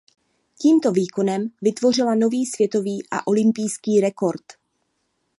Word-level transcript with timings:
Tímto 0.57 0.91
výkonem 0.91 1.49
vytvořila 1.61 2.15
nový 2.15 2.45
světový 2.45 3.03
a 3.11 3.27
olympijský 3.27 4.01
rekord. 4.01 4.41